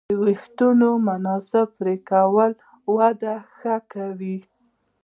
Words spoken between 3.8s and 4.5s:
کوي.